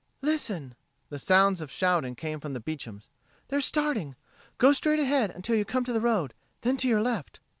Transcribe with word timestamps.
"Listen!" 0.23 0.73
The 1.09 1.19
sounds 1.19 1.61
of 1.61 1.69
shouting 1.69 2.15
came 2.15 2.39
from 2.39 2.53
the 2.53 2.59
Beecham's. 2.59 3.07
"They're 3.49 3.61
starting. 3.61 4.15
Go 4.57 4.73
straight 4.73 4.99
ahead 4.99 5.29
until 5.29 5.55
you 5.55 5.63
come 5.63 5.83
to 5.83 5.93
the 5.93 6.01
road, 6.01 6.33
then 6.61 6.75
to 6.77 6.87
your 6.87 7.03
left." 7.03 7.39